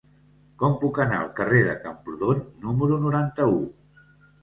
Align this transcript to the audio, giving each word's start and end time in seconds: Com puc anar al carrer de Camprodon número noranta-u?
Com 0.63 0.77
puc 0.83 1.01
anar 1.03 1.19
al 1.19 1.29
carrer 1.41 1.61
de 1.69 1.77
Camprodon 1.85 2.43
número 2.67 3.01
noranta-u? 3.09 3.65